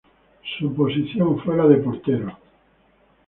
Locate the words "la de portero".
1.57-2.35